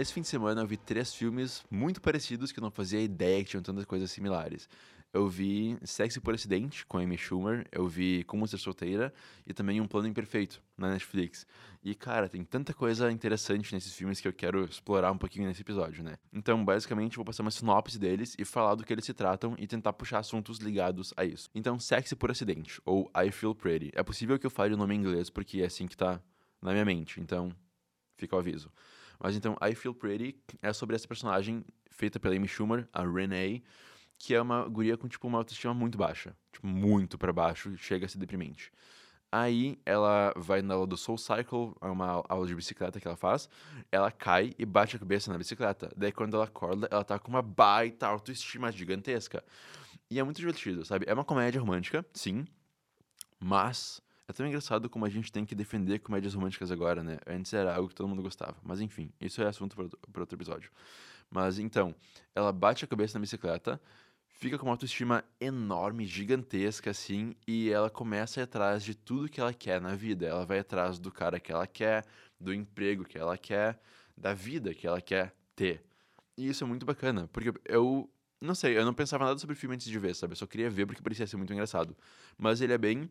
[0.00, 3.44] Nesse fim de semana eu vi três filmes muito parecidos que eu não fazia ideia
[3.44, 4.66] que tinham tantas coisas similares.
[5.12, 9.12] Eu vi Sexy por Acidente, com Amy Schumer, eu vi Como Ser Solteira
[9.46, 11.46] e também Um Plano Imperfeito, na Netflix.
[11.84, 15.60] E, cara, tem tanta coisa interessante nesses filmes que eu quero explorar um pouquinho nesse
[15.60, 16.16] episódio, né?
[16.32, 19.66] Então, basicamente, vou passar uma sinopse deles e falar do que eles se tratam e
[19.66, 21.50] tentar puxar assuntos ligados a isso.
[21.54, 23.90] Então, Sexy por Acidente, ou I Feel Pretty.
[23.94, 26.22] É possível que eu fale o nome em inglês porque é assim que tá
[26.62, 27.54] na minha mente, então
[28.16, 28.70] fica o aviso.
[29.20, 33.62] Mas então, I Feel Pretty é sobre essa personagem feita pela Amy Schumer, a Renee,
[34.18, 36.34] que é uma guria com, tipo, uma autoestima muito baixa.
[36.52, 38.72] Tipo, muito para baixo, chega a ser deprimente.
[39.32, 43.16] Aí ela vai na aula do Soul Cycle, é uma aula de bicicleta que ela
[43.16, 43.48] faz.
[43.92, 45.92] Ela cai e bate a cabeça na bicicleta.
[45.96, 49.44] Daí quando ela acorda, ela tá com uma baita autoestima gigantesca.
[50.10, 51.04] E é muito divertido, sabe?
[51.08, 52.44] É uma comédia romântica, sim.
[53.38, 57.18] Mas é tão engraçado como a gente tem que defender comédias românticas agora, né?
[57.26, 58.56] Antes era algo que todo mundo gostava.
[58.62, 60.70] Mas enfim, isso é assunto para outro episódio.
[61.30, 61.94] Mas então,
[62.34, 63.80] ela bate a cabeça na bicicleta,
[64.28, 69.28] fica com uma autoestima enorme, gigantesca, assim, e ela começa a ir atrás de tudo
[69.28, 70.26] que ela quer na vida.
[70.26, 72.04] Ela vai atrás do cara que ela quer,
[72.38, 73.80] do emprego que ela quer,
[74.16, 75.84] da vida que ela quer ter.
[76.36, 78.10] E isso é muito bacana, porque eu
[78.40, 80.32] não sei, eu não pensava nada sobre o filme antes de ver, sabe?
[80.32, 81.94] Eu só queria ver porque parecia ser muito engraçado.
[82.38, 83.10] Mas ele é bem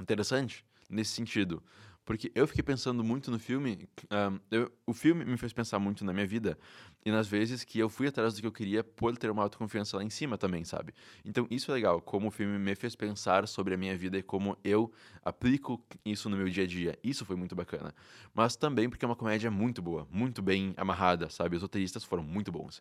[0.00, 1.62] interessante nesse sentido.
[2.06, 3.88] Porque eu fiquei pensando muito no filme.
[4.12, 6.56] Um, eu, o filme me fez pensar muito na minha vida
[7.04, 9.96] e nas vezes que eu fui atrás do que eu queria por ter uma autoconfiança
[9.96, 10.94] lá em cima também, sabe?
[11.24, 14.22] Então isso é legal, como o filme me fez pensar sobre a minha vida e
[14.22, 16.96] como eu aplico isso no meu dia a dia.
[17.02, 17.92] Isso foi muito bacana.
[18.32, 21.56] Mas também porque é uma comédia muito boa, muito bem amarrada, sabe?
[21.56, 22.80] Os roteiristas foram muito bons.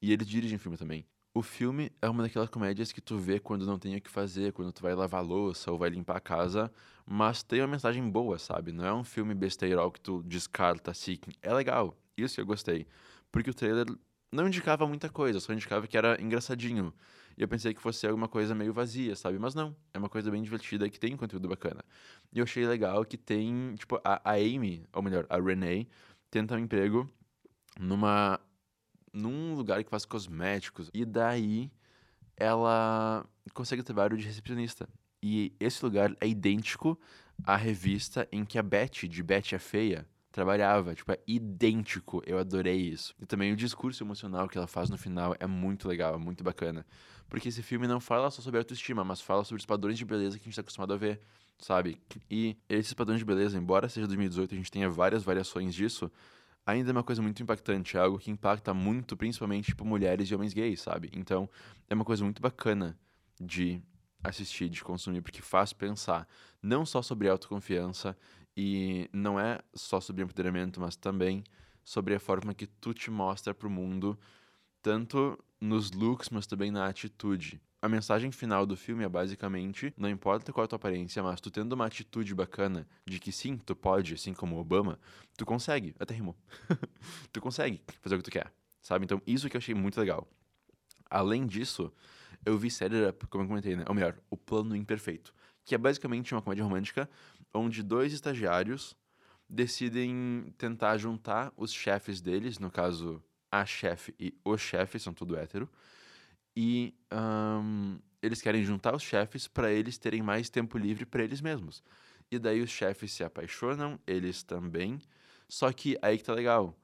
[0.00, 1.04] E eles dirigem filme também.
[1.36, 4.54] O filme é uma daquelas comédias que tu vê quando não tem o que fazer,
[4.54, 6.72] quando tu vai lavar louça ou vai limpar a casa,
[7.04, 8.72] mas tem uma mensagem boa, sabe?
[8.72, 11.18] Não é um filme besteirol que tu descarta assim.
[11.42, 12.86] É legal, isso eu gostei.
[13.30, 13.84] Porque o trailer
[14.32, 16.90] não indicava muita coisa, só indicava que era engraçadinho.
[17.36, 19.38] E eu pensei que fosse alguma coisa meio vazia, sabe?
[19.38, 21.84] Mas não, é uma coisa bem divertida que tem conteúdo bacana.
[22.32, 25.86] E eu achei legal que tem, tipo, a, a Amy, ou melhor, a Renee,
[26.30, 27.06] tenta um emprego
[27.78, 28.40] numa
[29.16, 30.90] num lugar que faz cosméticos.
[30.92, 31.70] E daí
[32.36, 34.88] ela consegue trabalho de recepcionista.
[35.22, 36.98] E esse lugar é idêntico
[37.44, 40.94] à revista em que a Betty, de Betty a Feia, trabalhava.
[40.94, 42.22] Tipo, é idêntico.
[42.26, 43.14] Eu adorei isso.
[43.18, 46.44] E também o discurso emocional que ela faz no final é muito legal, é muito
[46.44, 46.86] bacana.
[47.28, 50.36] Porque esse filme não fala só sobre autoestima, mas fala sobre os padrões de beleza
[50.36, 51.20] que a gente está acostumado a ver,
[51.58, 52.00] sabe?
[52.30, 56.10] E esses padrões de beleza, embora seja 2018 a gente tenha várias variações disso,
[56.66, 60.34] ainda é uma coisa muito impactante, é algo que impacta muito, principalmente, tipo, mulheres e
[60.34, 61.10] homens gays, sabe?
[61.14, 61.48] Então,
[61.88, 62.98] é uma coisa muito bacana
[63.40, 63.80] de
[64.24, 66.28] assistir, de consumir, porque faz pensar
[66.60, 68.16] não só sobre autoconfiança
[68.56, 71.44] e não é só sobre empoderamento, mas também
[71.84, 74.18] sobre a forma que tu te mostra pro mundo,
[74.82, 77.60] tanto nos looks, mas também na atitude.
[77.82, 81.50] A mensagem final do filme é basicamente: não importa qual a tua aparência, mas tu
[81.50, 84.98] tendo uma atitude bacana de que sim, tu pode, assim como Obama,
[85.36, 86.36] tu consegue, até rimou.
[87.32, 89.04] tu consegue fazer o que tu quer, sabe?
[89.04, 90.26] Então, isso que eu achei muito legal.
[91.08, 91.92] Além disso,
[92.44, 93.84] eu vi Set It Up, como eu comentei, né?
[93.88, 95.34] Ou melhor, O Plano Imperfeito,
[95.64, 97.08] que é basicamente uma comédia romântica
[97.52, 98.96] onde dois estagiários
[99.48, 105.36] decidem tentar juntar os chefes deles, no caso, a chefe e o chefe, são tudo
[105.36, 105.68] hétero,
[106.56, 111.40] e um, eles querem juntar os chefes para eles terem mais tempo livre para eles
[111.40, 111.82] mesmos.
[112.30, 114.98] E daí os chefes se apaixonam, eles também.
[115.48, 116.76] Só que aí que tá legal.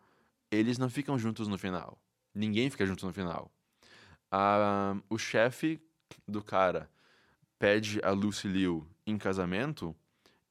[0.50, 1.98] Eles não ficam juntos no final.
[2.34, 3.50] Ninguém fica junto no final.
[4.32, 5.80] Uh, o chefe
[6.28, 6.88] do cara
[7.58, 9.96] pede a Lucy Liu em casamento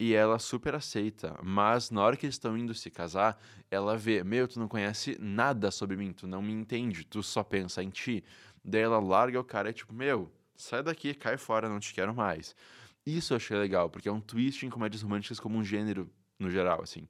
[0.02, 1.38] e ela super aceita.
[1.44, 3.40] Mas na hora que eles estão indo se casar,
[3.70, 7.44] ela vê: Meu, tu não conhece nada sobre mim, tu não me entende, tu só
[7.44, 8.24] pensa em ti.
[8.64, 12.14] Daí ela larga o cara é tipo, meu, sai daqui, cai fora, não te quero
[12.14, 12.56] mais.
[13.06, 16.50] Isso eu achei legal, porque é um twist em comédias românticas como um gênero no
[16.50, 17.08] geral, assim.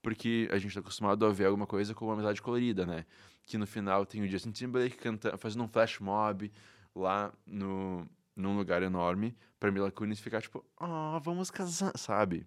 [0.00, 3.04] Porque a gente tá acostumado a ver alguma coisa como uma amizade colorida, né?
[3.44, 6.52] Que no final tem o Justin Timberlake cantando, fazendo um flash mob
[6.94, 12.46] lá no, num lugar enorme pra Mila Kunis ficar tipo, oh, vamos casar, sabe?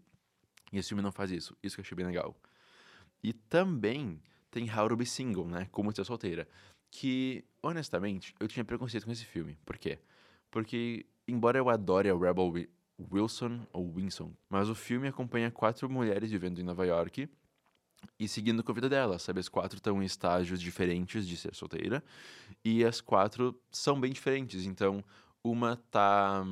[0.72, 1.56] E esse filme não faz isso.
[1.62, 2.36] Isso que eu achei bem legal.
[3.24, 4.22] E também
[4.52, 5.68] tem How to Be Single, né?
[5.72, 6.48] Como ser solteira
[6.96, 9.58] que, honestamente, eu tinha preconceito com esse filme.
[9.66, 10.00] Por quê?
[10.50, 12.70] Porque, embora eu adore a Rebel Wi-
[13.12, 17.28] Wilson, ou Winson, mas o filme acompanha quatro mulheres vivendo em Nova York
[18.18, 19.42] e seguindo com a vida delas, sabe?
[19.42, 22.02] As quatro estão em estágios diferentes de ser solteira
[22.64, 24.66] e as quatro são bem diferentes.
[24.66, 25.04] Então,
[25.44, 26.46] uma tá.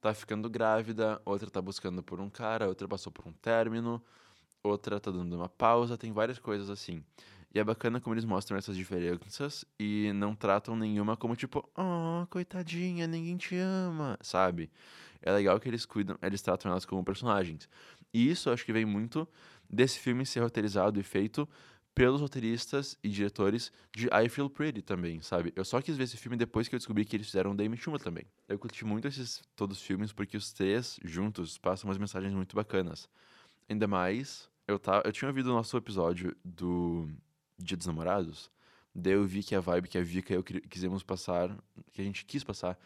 [0.00, 4.02] tá ficando grávida, outra tá buscando por um cara, outra passou por um término,
[4.62, 7.04] outra tá dando uma pausa, tem várias coisas assim.
[7.54, 12.26] E é bacana como eles mostram essas diferenças e não tratam nenhuma como tipo, oh,
[12.28, 14.70] coitadinha, ninguém te ama, sabe?
[15.22, 17.68] É legal que eles cuidam, eles tratam elas como personagens.
[18.12, 19.26] E isso acho que vem muito
[19.68, 21.48] desse filme ser roteirizado e feito
[21.94, 25.52] pelos roteiristas e diretores de I Feel Pretty também, sabe?
[25.56, 27.76] Eu só quis ver esse filme depois que eu descobri que eles fizeram da Amy
[27.76, 28.24] Schumer também.
[28.48, 32.54] Eu curti muito esses todos os filmes porque os três juntos passam umas mensagens muito
[32.54, 33.08] bacanas.
[33.68, 37.08] Ainda mais, eu, tá, eu tinha ouvido o nosso episódio do
[37.58, 38.50] Dia dos Namorados,
[38.94, 41.56] daí eu vi que a vibe que a Vika e eu quisemos passar,
[41.92, 42.78] que a gente quis passar,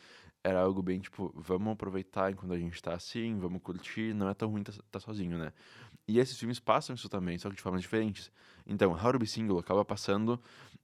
[0.42, 4.34] era algo bem tipo, vamos aproveitar enquanto a gente tá assim, vamos curtir, não é
[4.34, 5.52] tão ruim tá, tá sozinho, né?
[6.08, 8.32] E esses filmes passam isso também, só que de formas diferentes.
[8.66, 10.40] Então, How to Be Single acaba passando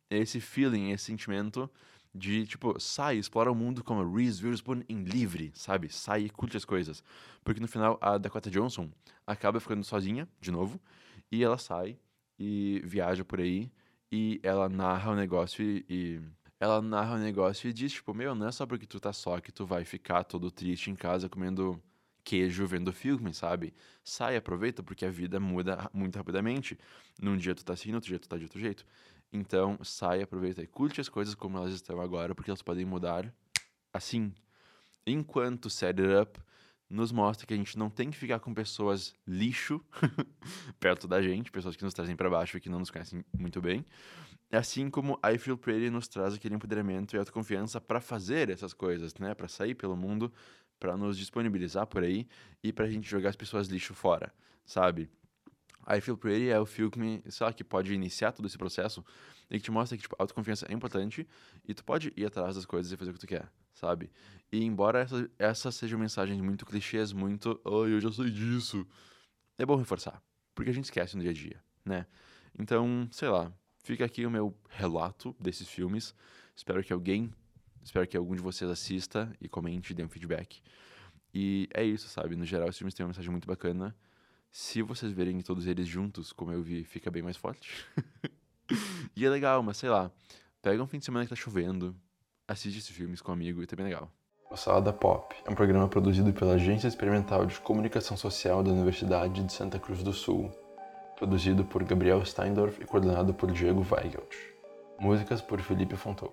[0.08, 1.68] esse feeling, esse sentimento
[2.14, 5.92] de, tipo, sai, explora o mundo como a Reese Witherspoon em livre, sabe?
[5.92, 7.02] Sai e curte as coisas.
[7.44, 8.90] Porque no final, a Dakota Johnson
[9.26, 10.80] acaba ficando sozinha, de novo,
[11.30, 11.98] e ela sai
[12.38, 13.70] e viaja por aí,
[14.10, 15.84] e ela narra o negócio e...
[15.88, 16.20] e
[16.60, 19.40] ela narra o negócio e diz, tipo, meu, não é só porque tu tá só
[19.40, 21.80] que tu vai ficar todo triste em casa comendo
[22.24, 23.72] queijo vendo filme, sabe?
[24.04, 26.78] Sai, aproveita, porque a vida muda muito rapidamente.
[27.20, 28.84] Num dia tu tá assim, no outro dia tu tá de outro jeito.
[29.32, 33.32] Então, sai, aproveita e curte as coisas como elas estão agora, porque elas podem mudar
[33.92, 34.34] assim.
[35.06, 36.40] Enquanto Set It Up
[36.88, 39.80] nos mostra que a gente não tem que ficar com pessoas lixo
[40.80, 43.60] perto da gente, pessoas que nos trazem pra baixo e que não nos conhecem muito
[43.60, 43.84] bem.
[44.50, 49.14] Assim como I Feel Pretty nos traz aquele empoderamento e autoconfiança pra fazer essas coisas,
[49.16, 49.34] né?
[49.34, 50.32] Pra sair pelo mundo,
[50.80, 52.26] pra nos disponibilizar por aí
[52.62, 54.32] e pra gente jogar as pessoas lixo fora,
[54.64, 55.10] sabe?
[55.90, 59.04] I Feel Pretty é o filme, sei lá, que pode iniciar todo esse processo
[59.50, 61.26] e que te mostra que, tipo, autoconfiança é importante
[61.66, 64.10] e tu pode ir atrás das coisas e fazer o que tu quer, sabe?
[64.52, 68.86] E embora essa- essas sejam mensagens muito clichês, muito, ai, eu já sei disso,
[69.56, 70.22] é bom reforçar,
[70.54, 72.06] porque a gente esquece no dia a dia, né?
[72.58, 73.52] Então, sei lá,
[73.82, 76.14] fica aqui o meu relato desses filmes.
[76.54, 77.32] Espero que alguém,
[77.82, 80.60] espero que algum de vocês assista e comente, dê um feedback.
[81.32, 82.36] E é isso, sabe?
[82.36, 83.96] No geral, esses filmes têm uma mensagem muito bacana.
[84.50, 87.84] Se vocês verem todos eles juntos, como eu vi, fica bem mais forte.
[89.14, 90.10] e é legal, mas sei lá,
[90.62, 91.94] pega um fim de semana que tá chovendo,
[92.46, 94.10] assiste esses filmes com um amigo e tá bem legal.
[94.50, 99.44] O Salada Pop é um programa produzido pela Agência Experimental de Comunicação Social da Universidade
[99.44, 100.50] de Santa Cruz do Sul.
[101.16, 104.34] Produzido por Gabriel Steindorf e coordenado por Diego Weigelt.
[104.98, 106.32] Músicas por Felipe Fontoura.